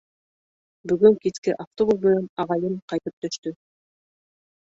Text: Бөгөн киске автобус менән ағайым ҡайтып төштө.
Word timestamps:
Бөгөн 0.91 1.17
киске 1.25 1.53
автобус 1.65 1.99
менән 2.07 2.25
ағайым 2.45 2.79
ҡайтып 2.93 3.15
төштө. 3.27 3.55